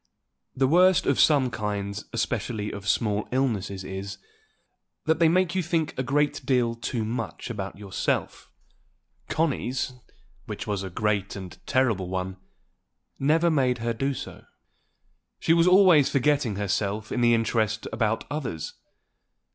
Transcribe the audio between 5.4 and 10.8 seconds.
you think a great deal too much about yourself. Connie's, which